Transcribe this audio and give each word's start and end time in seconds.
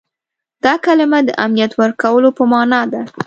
دا 0.63 0.73
کلمه 0.85 1.19
د 1.25 1.29
امنیت 1.45 1.71
ورکولو 1.81 2.29
په 2.37 2.43
معنا 2.51 2.81
ده. 2.91 3.01